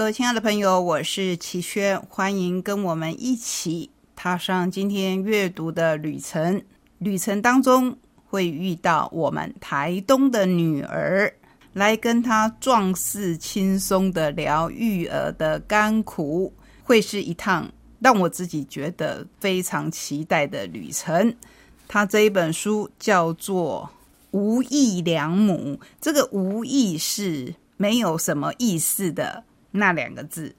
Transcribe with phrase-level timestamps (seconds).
[0.00, 6.62] 各位亲爱的朋友，我是齐轩，欢迎跟我们一起踏上今天阅读的旅程。
[6.96, 11.30] 旅程当中会遇到我们台东的女儿，
[11.74, 16.50] 来跟她壮士轻松的聊育儿的甘苦，
[16.82, 21.36] 会是一趟让我自己觉得非常期待的旅程。
[21.86, 23.90] 她这一本书叫做
[24.30, 29.44] 《无意良母》，这个“无意”是没有什么意思的。
[29.72, 30.54] 那两个字，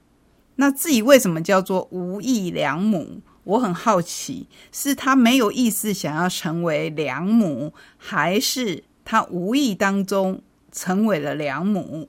[0.55, 12.07] 那自己为什么叫做无意良母，我很好奇，是他没有意识想要成为良母，还是他无意当中成为了良母？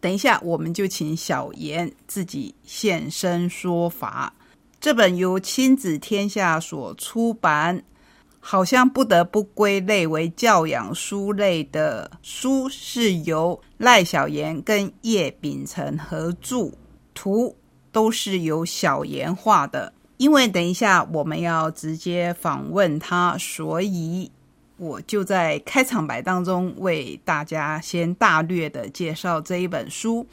[0.00, 4.34] 等一下，我们就请小妍自己现身说法。
[4.78, 7.82] 这本由亲子天下所出版，
[8.48, 13.60] 好像不得不归类为教养书类的书，是由。
[13.78, 16.70] 赖小妍跟叶秉成合著，
[17.12, 17.56] 图
[17.90, 19.92] 都是由小妍画的。
[20.16, 24.30] 因为等一下我们要直接访问他，所以
[24.78, 30.24] 我就在开场白当中为大家先大略的介绍这一本书。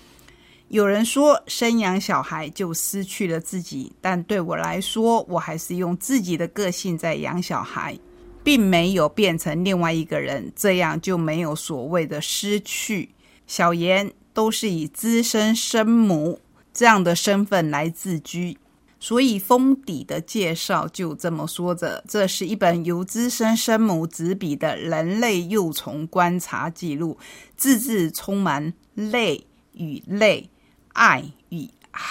[0.69, 7.99] 有人说生养小孩就失去了自己，但对我来说，我还是用自己的个性在养小孩，
[8.43, 13.09] 并没有变成另外一个人，这样就没有所谓的失去。
[13.47, 16.39] 小妍都是以资深生母
[16.73, 18.57] 这样的身份来自居，
[18.99, 27.17] 所以封底的介绍就这么说着：这是一本由资深生母执笔的人类幼虫观察记录，
[27.55, 30.49] 字字充满泪与泪，
[30.93, 32.01] 爱与爱。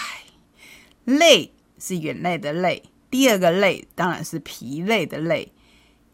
[1.04, 5.50] 泪是眼泪的泪，第二个泪当然是疲累的累，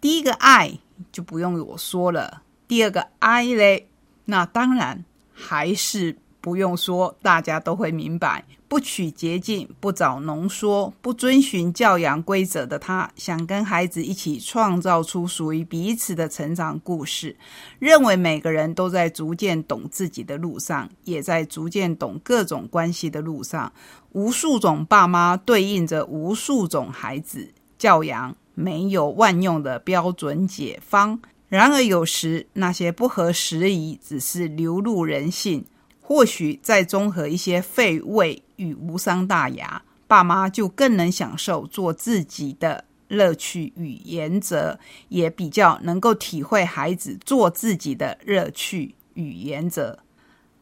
[0.01, 0.79] 第一个爱
[1.13, 3.89] 就不用我说了，第二个爱嘞，
[4.25, 5.05] 那当然。
[5.41, 8.45] 还是不用说，大家都会明白。
[8.67, 17.37] 不取捷径，不找浓缩，不遵循教养规则的他，想跟孩子一起创造出属于彼此的成长故事。
[17.79, 23.73] 认为每个人都在逐渐懂自己的路上，也在逐渐懂各种关系的路上。
[24.11, 31.21] 无数种爸妈对应着无数种孩子，教养没有万用的标准解方。
[31.49, 35.65] 然而，有时那些不合时宜，只是流露人性。
[36.01, 44.79] 或许再综合一些废味与无伤大雅，爸妈就更能享受做自己的乐趣与原则，
[45.11, 49.99] 也比较能够体会孩子做自己的乐趣与原则。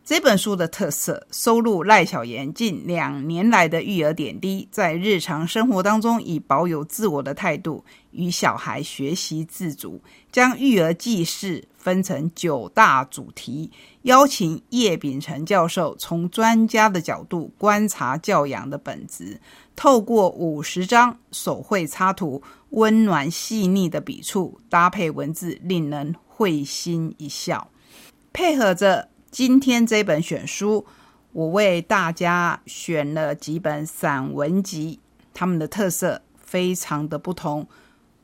[0.07, 10.01] 这本书的特色收录赖小妍近两年来的育儿点滴，在日常生活当中以保有自我的态度与小孩学习自主，
[10.31, 13.73] 将育儿记事分成九大主题，
[14.03, 19.41] 邀请叶秉成教授从专家的角度观察教养的本质，
[19.75, 22.41] 透过五十张手绘插图，
[22.71, 27.73] 温暖细腻的笔触搭配文字，令人会心一笑，
[28.33, 29.09] 配合着。
[29.37, 30.87] 今天这本选书，
[31.33, 34.99] 我为大家选了几本散文集，
[35.35, 37.69] 他们的特色非常的不同。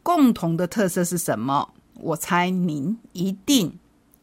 [0.03, 1.69] 共同的特色是什么？
[1.97, 3.79] 我猜您一定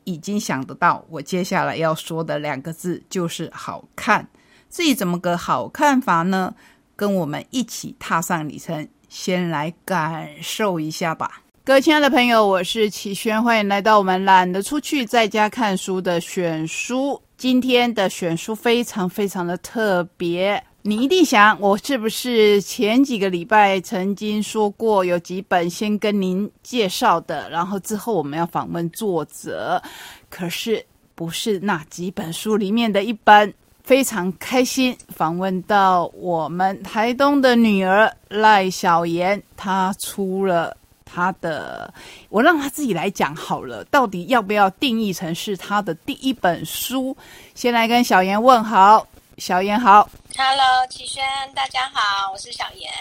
[0.05, 1.05] 已经想得到。
[1.09, 4.27] 我接下来要说的两个字就是好看。
[4.71, 6.56] 至于怎么个好看法呢？
[6.95, 11.44] 跟我们一起踏上旅程，先来感受一下吧。
[11.69, 17.22] 各位亲爱的朋友，我是齐轩，欢迎来到我们懒得出去在家看书的选书。
[17.38, 29.80] 今天的选书非常非常的特别，你一定想，我是不是前几个礼拜曾经说过有几本先跟您介绍的，然后之后我们要访问作者，
[30.28, 33.53] 可是不是那几本书里面的一本。
[33.81, 40.78] 非常开心访问到我们台东的女儿赖小妍，她出了。
[41.12, 41.92] 他的，
[42.30, 43.84] 我让他自己来讲好了。
[43.86, 47.16] 到底要不要定义成是他的第一本书？
[47.56, 49.06] 先来跟小妍问好，
[49.38, 51.24] 小妍好，Hello，齐轩，
[51.56, 52.92] 大家好，我是小妍。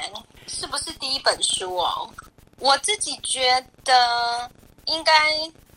[0.46, 2.08] 是不是第一本书哦？
[2.58, 4.50] 我自己觉得
[4.86, 5.12] 应该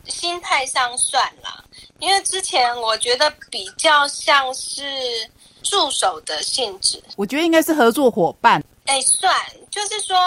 [0.05, 1.63] 心态上算了，
[1.99, 5.29] 因为之前我觉得比较像是
[5.63, 8.63] 助手的性质，我觉得应该是合作伙伴。
[8.85, 9.33] 哎，算，
[9.69, 10.17] 就是说，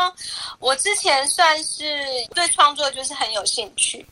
[0.59, 1.85] 我之前算是
[2.35, 4.07] 对创作就是很有兴趣，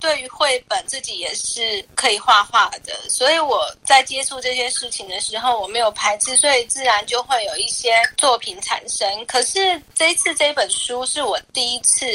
[0.00, 9.26] 对于绘本自己也是可以画画的，所以我在接触这些事情的时候，我没有排斥，所以自然就会有一些作品产生。
[9.26, 12.06] 可是这一次这本书是我第一次，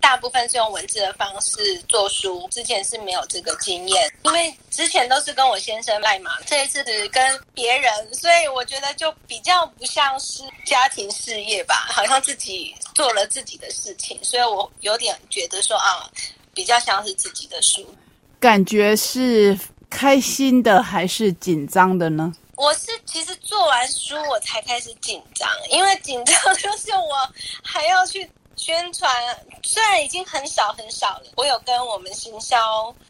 [0.00, 16.08] 大部分是用文字的方式做书，之前是没有这个经验，因为之前都是跟我先生卖嘛，这一次是跟别人，所以我觉得就比较不像是家庭事业吧，好像自己做了自己的事情，所以我有点觉得说啊。
[16.56, 17.84] 比较像是自己的书，
[18.40, 19.56] 感觉是
[19.90, 22.32] 开心的还是紧张的呢？
[22.56, 27.30] 我是其实做完书我才开始紧张，因为紧张就是我
[27.62, 28.26] 还要去
[28.56, 29.14] 宣传，
[29.62, 31.24] 虽然已经很少很少了。
[31.36, 32.56] 我有跟我们行销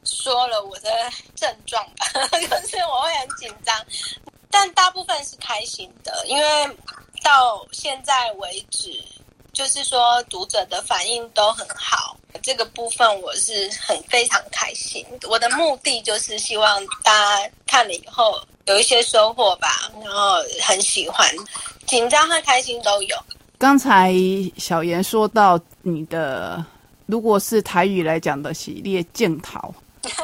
[0.02, 0.90] 说了我的
[1.36, 3.80] 症状吧， 就是我会很紧张，
[4.50, 6.76] 但大部分是开心的，因为
[7.22, 9.00] 到现在为止。
[9.56, 15.02] 就是说，读者的反应都很好，这个部分我是很非常开心。
[15.26, 21.26] 我的目的就是希望大家看了以后有一些收获吧，然后很喜欢，
[21.86, 23.16] 紧张和开心都有。
[23.56, 24.12] 刚才
[24.58, 26.62] 小严说到你的，
[27.06, 29.74] 如果是台语来讲的系列《剑桃》，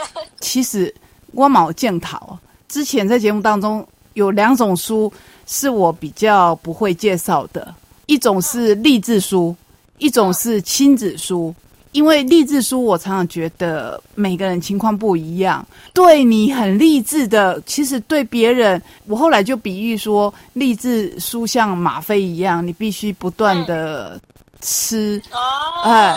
[0.42, 0.94] 其实
[1.32, 2.38] 我冇剑桃。
[2.68, 5.10] 之前在节目当中有两种书
[5.46, 7.74] 是我比较不会介绍的。
[8.06, 9.54] 一种是励志书，
[9.98, 11.54] 一种是亲子书。
[11.92, 15.62] 因为励志书，我常常觉得每个人情况不一样。
[15.92, 24.18] 对你很励志的，其实对别人，我后来就比喻说，励志书像吗啡一样，你必须不断的
[24.62, 25.20] 吃。
[25.32, 26.16] 哦，哎，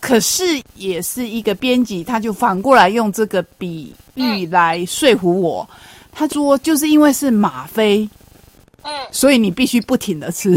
[0.00, 0.44] 可是
[0.76, 5.68] 也是一个编辑，他就反过来用这个比喻来说服我。
[6.10, 8.08] 他说，就是因为是吗啡，
[8.80, 10.56] 嗯，所以你必须不停的吃。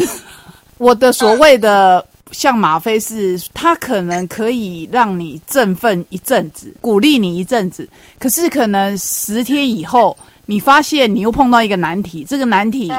[0.77, 7.87] 我的所谓的像吗啡是，它可能可以让你振奋一阵子，鼓励你一阵子。
[8.19, 12.91] 可是可能十天以后，你发现你又碰到一个难题，这个难题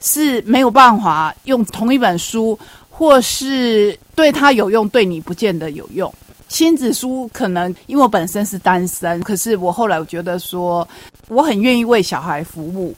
[0.00, 2.58] 是没有办法用同一本书，
[2.90, 6.12] 或是对它有用，对你不见得有用。
[6.48, 10.86] 亲子书可能因为我本身是单身，可是我后来我觉得说，
[11.28, 12.94] 我很愿意为小孩服务。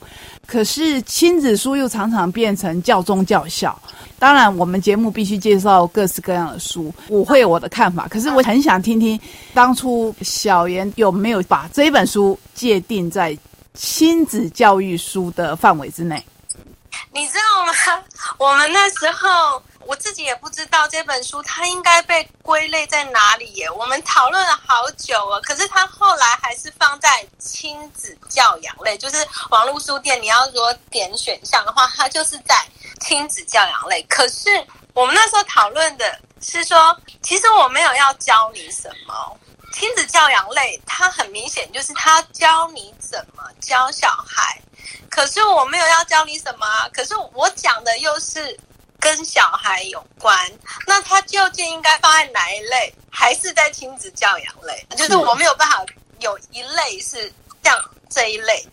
[0.46, 3.76] 可是亲子书又常常变成教中教校。
[4.18, 8.06] 当然，我们节目必须介绍各式各样的书，我会有我的看法。
[8.08, 9.18] 可是我很想听听，
[9.52, 13.36] 当初小严有没有把这本书界定在
[13.74, 16.22] 亲子教育书的范围之内？
[17.12, 18.02] 你知道吗？
[18.38, 23.70] 我们那时候我自己也不知道这本书它应该被归类在哪里耶。
[23.70, 29.16] 我们讨论了好久啊，可是它后来还是放在亲子教养类，就是
[29.50, 32.54] 网络书店你要说点选项的话，它就是在。
[32.98, 34.48] 亲子教养类，可是
[34.94, 39.38] 我们那时候讨论的是说，其实我没有要教你什么。
[39.74, 44.58] 亲子教养类，它很明显就是他教你怎么教小孩，
[45.10, 46.88] 可是我没有要教你什么啊。
[46.90, 48.58] 可是我讲的又是
[49.00, 50.36] 跟小孩有关，
[50.86, 52.94] 那它究竟应该放在哪一类？
[53.10, 54.86] 还是在亲子教养类？
[54.96, 55.84] 就是我没有办法
[56.20, 57.32] 有一类是
[57.62, 57.78] 像
[58.08, 58.66] 这一类，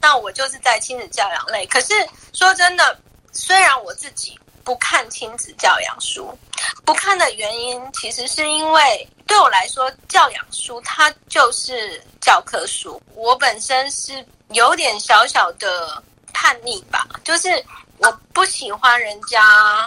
[0.00, 1.66] 那我就是在亲子教养类。
[1.66, 1.94] 可是
[2.32, 2.98] 说真的。
[3.30, 6.36] 虽然我自己不看亲子教养书，
[6.84, 13.00] 不看的原因其实是因为对我来说，教养书它就是教科书。
[13.14, 16.02] 我本身是有点小小的
[16.32, 17.64] 叛逆吧，就是
[17.98, 19.86] 我不喜欢人家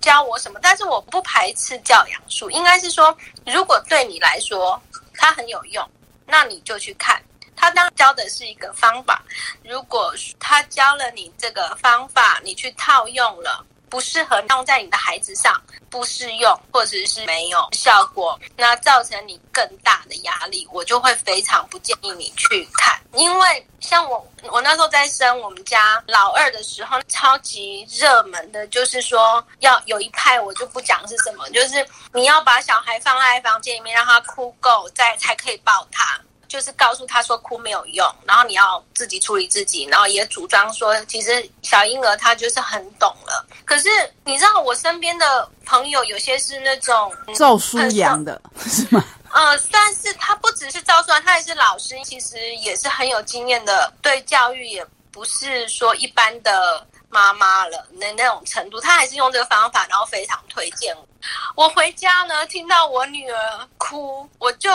[0.00, 2.50] 教我什么，但是我不排斥教养术。
[2.50, 3.16] 应该是说，
[3.46, 4.80] 如果对你来说
[5.14, 5.88] 它很有用，
[6.26, 7.22] 那你就去看。
[7.54, 9.22] 他当教的是一个方法，
[9.62, 22.98] 如果他教了你这个方法，你去套用了，不适合用在你的孩子上，不适用或者是没有效果，那造成你更大的压力，我就会非常不建议你去看。
[23.12, 36.18] 因为像我，我那时候在生我们家老二的时候，超级热门的就是说要有一派，我就不讲是什么，就是你要把小孩放在房间里面，让他哭够，再才可以抱他。
[36.52, 43.42] 就是告诉他说哭没有用，然后你要自己处理自己，然后也主张说，其实小婴儿他就是很懂了。
[43.64, 43.88] 可是
[44.26, 49.02] 你知道，我身边的朋友有些是那种照书养的， 是吗？
[49.32, 61.06] 呃，但是他不只是照书他也是老师，其实也是很有经验的，对教育也不是说一般的妈妈了那那种程度，他还是用这个方法，然后非常推荐我
[61.54, 64.70] 我回家呢，听到我女儿哭，我就。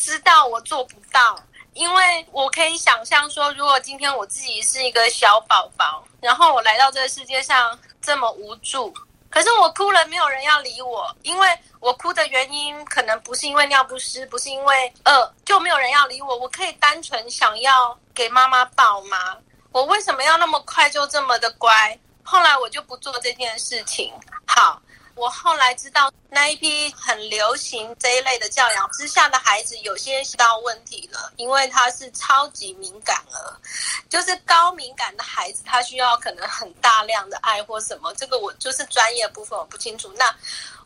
[0.00, 1.36] 知道我做不到，
[1.72, 8.94] 因为我可以想象说，如果今天我自己是一个小宝宝，然后我来到这个世界上这么无助，
[9.28, 11.48] 可是我哭了，没有人要理我，因为
[11.80, 16.36] 我哭的原因可能不是因为尿不湿，不是因为饿，就没有人要理我。
[16.36, 19.36] 我可以单纯想要给妈妈抱吗？
[19.78, 21.96] 我为什么要那么快就这么的乖？
[22.24, 24.12] 后来我就不做这件事情。
[24.44, 24.82] 好。
[25.14, 33.60] 我后来知道那一批很流行这一类的教养之下的孩子，有些遇到问题了，因为他是超级敏感了，
[34.08, 38.14] 就是高敏感的孩子，他需要可能很大量的爱或什么。
[38.14, 40.12] 这个我就是专业部分我不清楚。
[40.16, 40.32] 那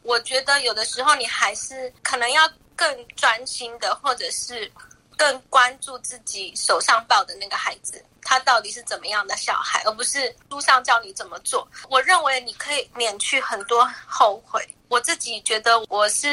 [0.01, 4.73] 我觉得有的时候你还是可能要更专心的，或者是
[5.15, 8.03] 更关注自己手上抱的那个孩子。
[8.23, 11.67] 他到底是怎么样的小孩，而不是书上教你怎么做。
[11.89, 14.67] 我认为你可以免去很多后悔。
[14.89, 16.29] 我自己觉得我是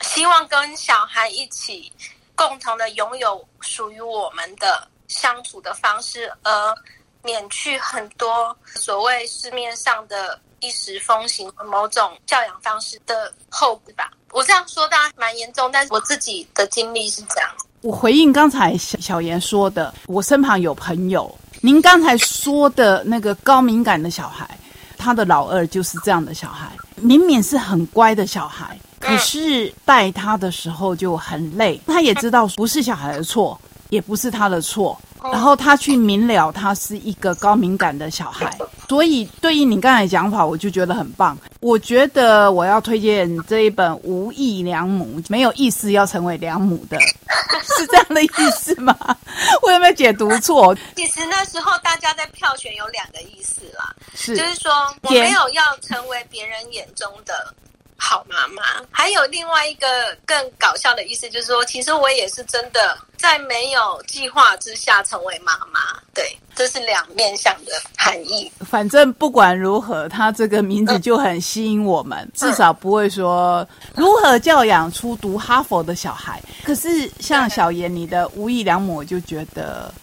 [0.00, 1.92] 希望跟小孩一起
[2.34, 6.74] 共同的拥有属于我们的相处的方式，而
[7.22, 14.10] 免去很多所谓市面上的一时风行某种教养方式的后果吧。
[14.30, 17.54] 我这样说当然蛮严重，但是我自己的经历是这样。
[17.80, 24.48] 我回应刚才小小严说的，我身旁有朋友，您刚才说的那个高敏感的小孩，
[24.96, 33.58] 他的老二就是这样的小孩，明明是很乖的小孩，可是带他的时候就很累，他也知道不是小孩的错，
[33.90, 34.98] 也不是他的错。
[35.32, 38.56] 然后他去明了，他是一个高敏感的小孩，
[38.88, 41.36] 所以对于你刚才讲法，我就觉得很棒。
[41.60, 46.98] 我觉得我要推荐这一本《无意良母》，没有意思要成为良母的，
[47.76, 48.96] 是这样的意思吗？
[49.62, 50.76] 我有没有解读错？
[50.96, 54.72] 其实那时候大家在票选有两个意思啦，是就是说
[55.02, 57.54] 我没有要成为别人眼中的。
[58.00, 58.62] 好妈妈，
[58.92, 66.00] 还有另外一个更搞笑的意思，就是说，其实我也是真的在没有计划之下成为妈妈。
[66.14, 68.50] 对，这是两面向的含义。
[68.66, 76.42] 反正不管如何，他这个名字就很吸引我们，至少不会说如何教养出读哈佛的小孩。
[76.64, 79.94] 可是像小严，你的无意良母，就觉得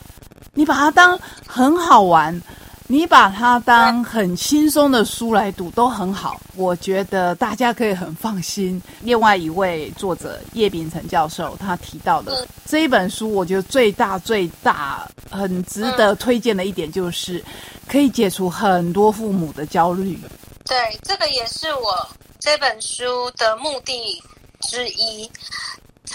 [0.54, 2.42] 你把它当很好玩。
[2.88, 8.80] 你把它当很轻松的书来读都很好，我觉得大家可以很放心。
[9.02, 17.44] 另外一位作者叶秉成教授他提到的这一本书，我觉得最大最大很值得推荐的一点就是，
[17.88, 20.20] 可以解除很多父母的焦虑。
[20.64, 22.08] 对，这个也是我
[22.40, 24.22] 这本书的目的
[24.70, 25.30] 之一。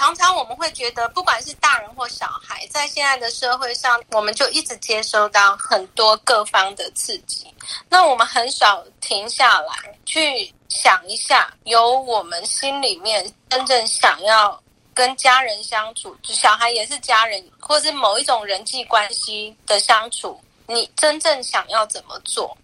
[0.00, 7.46] 常常我们会觉得，不管是大人或小孩，在现在的社会上，我们就一直接收到很多各方的刺激，
[7.86, 9.74] 那我们很少停下来
[10.06, 14.58] 去想一下，由我们心里面真正想要
[14.94, 22.56] 跟家人相处，小孩也是家人，或是某一种人际关系的相处，你真正想要怎么做？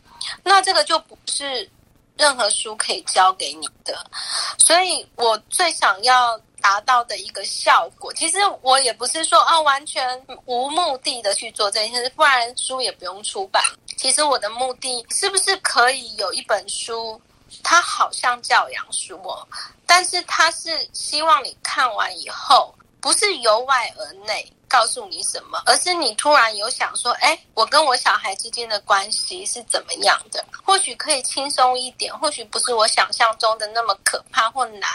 [0.42, 1.70] 那这个就不是
[2.16, 4.10] 任何书可以教给你的，
[4.56, 6.40] 所以我最想要。
[6.66, 13.62] 达到的一个效果，其实我也不是说哦，完全无目的的去做这件事，不然书也不用出版。
[13.96, 17.20] 其实我的目的是不是可以有一本书，
[17.62, 19.46] 它好像教养书哦，
[19.86, 24.44] 但是它是希望你看完以后，不是由外而内。
[24.68, 30.44] 告诉你什么，而是你突然有想说，哎，我跟我小孩之间的关系是怎么样的？
[30.64, 34.90] 或许可以轻松一点，或许不是我想象中的那么可怕或难。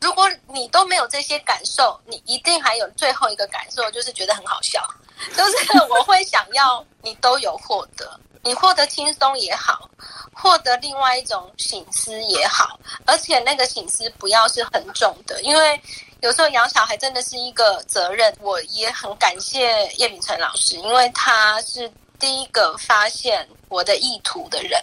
[0.00, 4.86] 如果你都没有这些感受，你一定还有最后一个感受，就是觉得很好笑。
[5.36, 5.56] 就是
[5.90, 9.90] 我会想要你都有获得，你获得轻松也好，
[10.32, 15.80] 获得另外一种醒思也好，而且那个醒思不要是很重的，因为。
[16.20, 24.82] 有时候养小孩真的是一个责任，我也很感谢叶秉辰老师，因为他是第一个发现我的意图的人。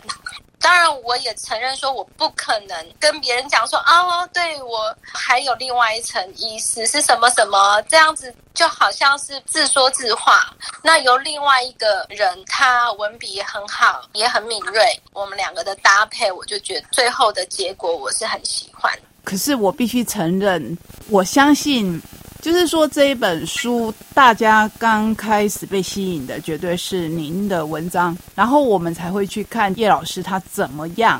[0.66, 10.52] 当然，我也承认说我不可能跟别人讲说啊，对我还有另外一层意思是什么什么这样子，就好像是自说自话。
[10.82, 18.92] 那由另外一个人，他文笔也很好，也很敏锐，我们两个的搭配，我就觉得最后的结果我是很喜欢。
[19.24, 20.76] 可是我必须承认，
[21.10, 22.02] 我相信，
[22.46, 31.20] 就是说这一本书，大家刚开始被吸引的，绝对是您的文章，然后我们才会去看叶老师他怎么样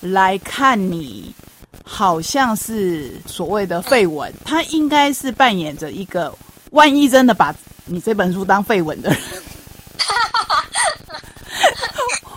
[0.00, 1.32] 来看你，
[1.84, 6.36] 好像是所谓的废文，他应该是扮演着一个，
[6.72, 7.54] 万一真的把
[7.84, 9.18] 你这本书当废文的人。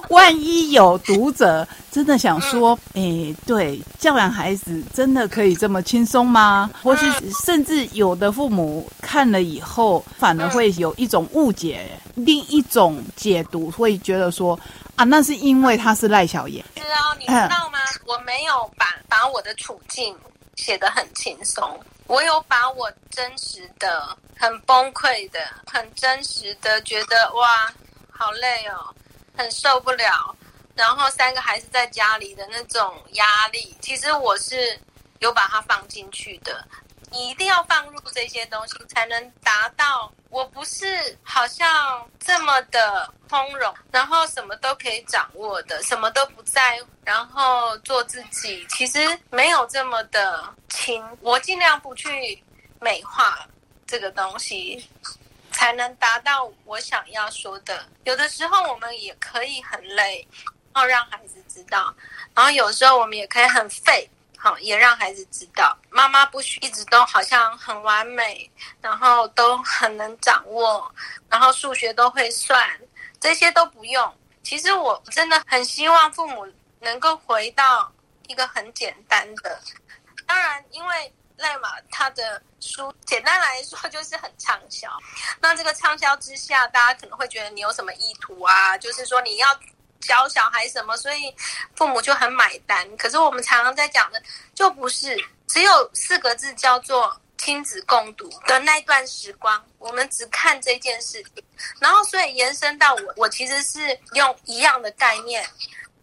[0.10, 6.70] 万一有读者真的想说，哎，对，教养孩子真的可以这么轻松吗？
[6.84, 7.06] 或是
[7.46, 14.60] 甚至有的父母看了以后，反而会有一种误解，另一种解读，会觉得说
[14.96, 16.64] 啊，那是因为他是赖小妍。
[16.76, 17.80] 是哦，你知道吗？
[18.06, 20.16] 我没有把把我的处境
[20.56, 27.72] 写得很轻松，我有把我真实的、很崩溃的、很真实的，觉得哇，
[28.10, 28.94] 好累哦，
[29.36, 30.36] 很受不了。
[30.80, 34.80] 然后三个孩子在家里的那种压力，其实我是
[35.20, 36.66] 有把它放进去的。
[37.12, 40.10] 你一定要放入这些东西，才能达到。
[40.30, 48.66] 我不是好像这么的通融，然后什么都可以掌握的，什么都不在乎，然后做自己。
[48.70, 49.00] 其实
[49.32, 51.04] 没有这么的轻。
[51.20, 52.42] 我尽量不去
[52.80, 53.46] 美化
[53.86, 54.88] 这个东西，
[55.52, 57.86] 才能达到我想要说的。
[58.04, 60.26] 有的时候我们也可以很累，
[60.80, 61.94] 要让孩子知道。
[62.34, 64.10] 然后有时候我们也可以很废。
[64.42, 70.90] 好，也让孩子知道，妈妈不许一直都好像很完美，然后都很能掌握，
[71.28, 72.80] 然后数学都会算，
[73.20, 74.18] 这些都不用。
[74.42, 76.48] 其实我真的很希望父母
[76.80, 77.92] 能够回到
[78.28, 79.60] 一个很简单的。
[80.26, 84.90] 当然，因为赖马他的书，简单来说就是很畅销。
[85.42, 88.78] 那这个畅销之下，大家可能会觉得你有什么意图啊？
[88.78, 89.60] 就是说你要。
[90.00, 91.34] 教小孩什么，所以
[91.76, 92.98] 父母就很买单。
[92.98, 94.22] 可是我们常常在讲的，
[94.54, 101.44] 就不是只有四个字叫做亲子共读的那段时光，我们只看这件事情。
[101.80, 105.48] 然后，所以延伸到我，我其实是用一样的概念，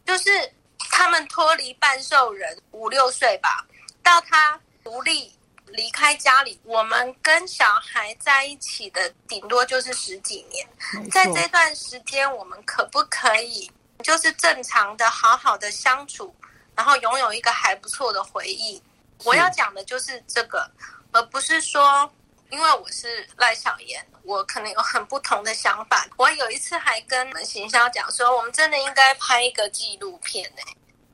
[0.04, 0.52] 就是
[0.90, 3.66] 他们脱离半兽人五六岁吧，
[4.02, 5.32] 到他独立
[5.68, 10.66] 离开家里，我们跟小孩在一起的顶多就是十几年。
[11.10, 13.70] 在这段时间，我们可不可以？
[14.02, 16.34] 就是正常的、好好的相处，
[16.74, 18.80] 然后拥有一个还不错的回忆。
[19.24, 20.70] 我要讲的就是这个，
[21.10, 22.08] 而不是说，
[22.50, 26.06] 因为我是赖小妍，我可能有很不同的想法。
[26.16, 30.62] 我有一次还跟我们行销讲说，我们真的应该拍一个纪录片呢，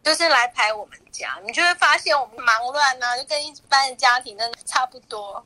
[0.02, 5.42] 就是来拍我们家，你就会发现我们忙乱呢，就跟一般的家庭真的差不多。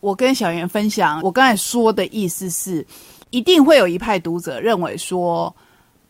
[0.00, 2.86] 我跟小妍分享，我刚才说的意思是，
[3.30, 5.56] 一定会有一派读者认为说。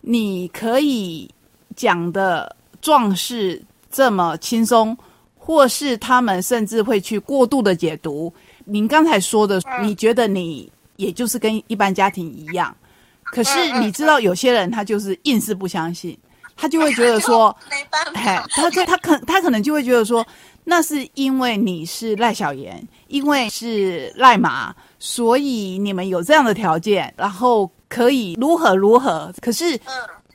[0.09, 1.29] 你可以
[1.75, 3.61] 讲的壮士
[3.91, 4.97] 这么轻松，
[5.37, 8.33] 或是他们甚至会去过度的解读。
[8.65, 12.73] 您刚才说的，你觉得你也就是跟一般家庭一样，
[13.25, 16.17] 可是你知道有些人他就是硬是不相信，
[16.57, 20.25] 他就会觉得说， 没办法，他他他可他可能就会觉得说，
[20.62, 27.69] 那是因为你是赖小妍，因为是赖马，所以你们有这样的条件，然后。
[27.88, 29.33] 可以如何如何？
[29.40, 29.79] 可是，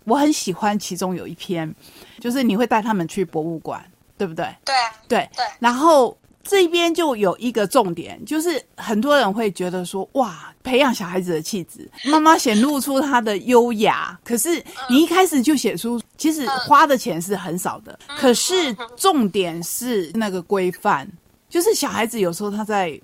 [0.06, 1.74] 我很喜欢其中有一篇，
[2.20, 3.84] 就是你会带他们去博物馆，
[4.18, 4.46] 对不对？
[4.64, 4.76] 对
[5.08, 5.46] 对对。
[5.60, 14.20] 然后这边就有一个重点，就是很多人会觉得说，哇，培养小孩子的气质，妈妈显露出她的优雅。
[14.24, 17.98] 可是你一开始就写出，其实花的钱是很少的。
[18.18, 21.08] 可是重点是那个规范，
[21.48, 23.00] 就是小孩子有时候他在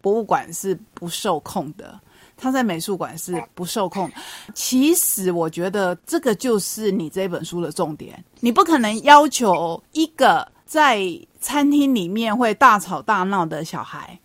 [0.00, 2.00] 博物馆是不受控的。
[2.40, 4.10] 他在美术馆是不受控。
[4.54, 8.24] 其实我觉得这个就是你这本书的重点。
[8.40, 11.02] 你不可能要求一个在
[11.38, 14.18] 餐厅里面会大吵大闹的小孩，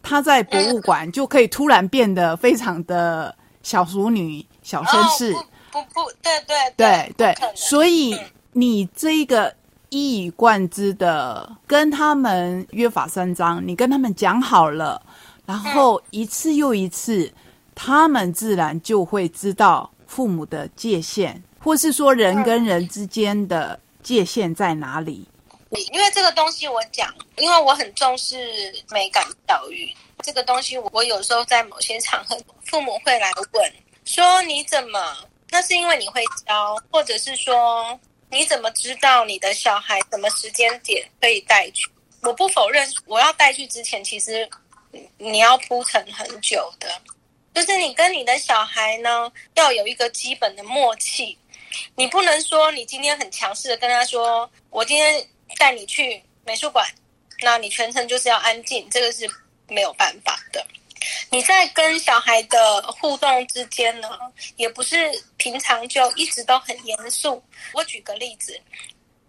[0.00, 5.32] 他在博物馆就可以突然变得非常的小淑女、小绅士。
[5.72, 7.34] 不不，对对对对。
[7.56, 8.16] 所以
[8.52, 9.52] 你这一个
[9.88, 15.02] 一以贯之的跟他们约法三章，你跟他们讲好了，
[15.44, 17.28] 然后一次又一次。
[17.76, 25.28] 他们自然就会知道父母的界限，或是说人跟人之间的界限在哪里。
[25.92, 29.92] 因为这个东西，我讲，因为我很重视美感教育。
[30.22, 33.72] 这个东西，我有时候在某些场合，父母会来问
[34.06, 34.98] 说：“你怎么？
[35.50, 37.98] 那是因为你会教，或者是说
[38.30, 41.90] 你怎么知道你的小孩什么时间点可以带去？”
[42.22, 44.48] 我不否认，我要带去之前，其实
[45.18, 46.88] 你要铺陈很久的。
[47.56, 51.38] 就是你跟你的小孩呢，要有一个基本的默契。
[51.94, 56.86] 你不能说你今天很强势的跟他说：“我今天带你去美术馆，
[57.40, 59.26] 那你全程就是要安静。”这个是
[59.68, 60.62] 没有办法的。
[61.30, 64.06] 你在跟小孩的互动之间呢，
[64.56, 67.42] 也不是平常就一直都很严肃。
[67.72, 68.60] 我举个例子，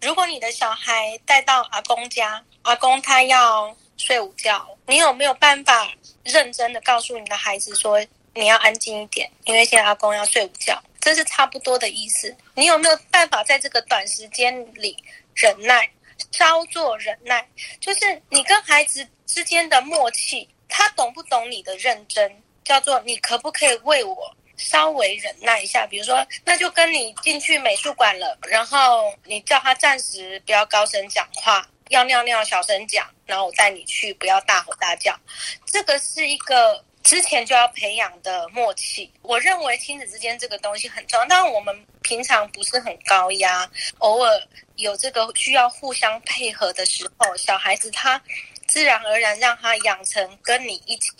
[0.02, 5.90] 如果你的小孩带到阿公家，阿公他要睡午觉，你有没有办法
[6.24, 8.06] 认真的告诉你的孩子说？
[8.38, 12.34] 你要安静一点，因为现在阿公要睡午觉，这是差不多的意思。
[12.54, 14.96] 你有没有办法在这个短时间里
[15.34, 15.90] 忍耐，
[16.30, 17.46] 稍作忍耐？
[17.80, 22.42] 就是你跟孩子之间的默契，他懂不懂你的认真？
[22.64, 25.86] 叫做你可不可以为我稍微忍耐一下？
[25.86, 35.18] 比如说，那就跟你进去美术馆了，然后你叫他暂时不要高声讲话，要尿尿小声讲，然后我带你去，不要大吼大叫。
[35.64, 39.10] 这个是一个之前就要培养的默契。
[39.22, 44.42] 我认为亲子之间这个东西很重要，但我们平常不是很高压，偶尔
[44.76, 48.20] 有这个需要互相配合的时候，小孩子他。
[48.68, 51.10] 自然而然让他养成跟你一起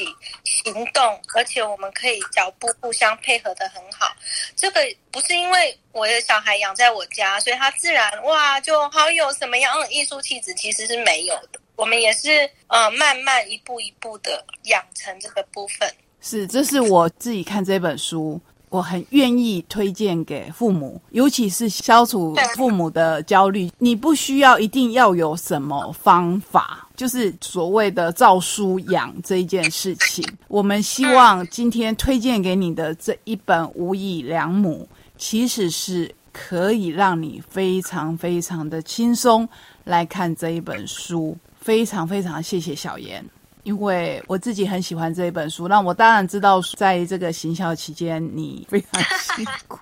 [0.45, 4.14] 行动，而且我们可以脚步互相配合的很好。
[4.55, 11.59] 这个不是因为我的小孩养在我家，所以他自然哇就好有什么样的艺术气质，其实是没有的。
[11.79, 12.29] 我们也是
[12.67, 15.88] 呃慢慢一步一步的养成这个部分。
[16.21, 18.38] 是，这是我自己看这本书。
[18.71, 23.71] 我很愿意推荐给父母，尤其是消除父母的焦虑。
[23.79, 30.23] 你不需要一定要有什么方法，就是所谓的照书养这一件事情。
[30.49, 34.87] 我们希望今天推荐给你的这一本《无以良母》，
[35.17, 39.49] 其实是可以让你非常非常的轻松
[39.85, 41.35] 来看这一本书。
[41.61, 43.25] 非常非常谢谢小严。
[43.64, 49.03] 因为我自己很喜欢这一本书，那我当然知道，在这个行销期间你非常
[49.37, 49.79] 辛苦，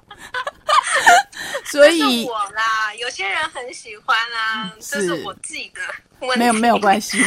[1.64, 7.18] 所以我啦，有些人很喜欢啦，这是我自己的，没有没有关系，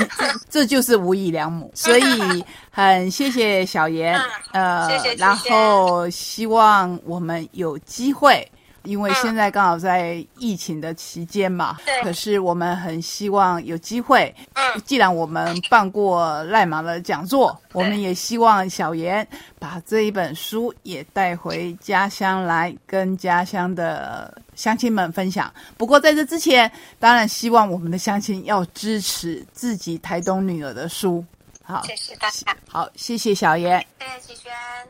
[0.50, 4.20] 这就是无以良母， 所以很谢谢小严，
[4.52, 8.46] 呃，然后希望我们有机会。
[8.84, 12.02] 因为现在刚好在疫情的期间嘛，对。
[12.04, 19.28] 可是我们很希望有机会，嗯，既然我们办过赖马的讲座，我们也希望小严
[19.60, 25.54] 把这一本书也带回家乡来，跟家乡的乡亲们分享。
[25.78, 31.24] 不过在这之前，当然希望我们的乡亲要支持自己台东女儿的书。
[31.64, 32.56] 好，谢谢大家。
[32.68, 33.80] 好，谢谢小严。
[34.00, 34.52] 谢谢齐轩。